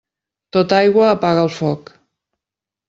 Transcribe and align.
Tota 0.57 0.79
aigua 0.79 1.11
apaga 1.11 1.45
el 1.49 1.55
foc. 1.61 1.95